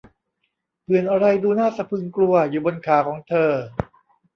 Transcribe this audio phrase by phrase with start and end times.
[0.85, 3.51] ผื่นอะไรดูน่าสะพรึงกลัวอยู่บนขาของเธอ!